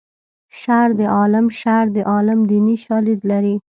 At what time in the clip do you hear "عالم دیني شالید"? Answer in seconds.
2.11-3.19